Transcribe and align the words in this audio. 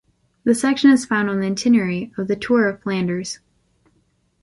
The 0.45 0.55
section 0.55 0.89
is 0.89 1.05
found 1.05 1.29
on 1.29 1.41
the 1.41 1.45
itinerary 1.45 2.11
of 2.17 2.27
the 2.27 2.35
Tour 2.35 2.67
of 2.67 2.81
Flanders. 2.81 3.37